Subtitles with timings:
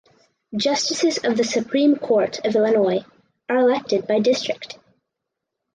[0.55, 3.05] Justices of the Supreme Court of Illinois
[3.47, 4.79] are elected by district.